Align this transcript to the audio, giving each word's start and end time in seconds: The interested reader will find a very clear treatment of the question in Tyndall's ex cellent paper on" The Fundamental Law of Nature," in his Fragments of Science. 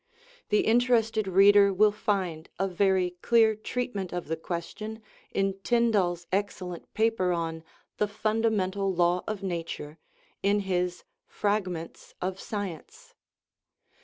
The 0.49 0.61
interested 0.61 1.27
reader 1.27 1.71
will 1.71 1.91
find 1.91 2.49
a 2.57 2.67
very 2.67 3.11
clear 3.21 3.53
treatment 3.55 4.11
of 4.11 4.29
the 4.29 4.35
question 4.35 5.03
in 5.29 5.59
Tyndall's 5.61 6.25
ex 6.31 6.59
cellent 6.59 6.85
paper 6.95 7.31
on" 7.31 7.63
The 7.99 8.07
Fundamental 8.07 8.91
Law 8.91 9.23
of 9.27 9.43
Nature," 9.43 9.99
in 10.41 10.61
his 10.61 11.03
Fragments 11.27 12.15
of 12.19 12.39
Science. 12.39 13.13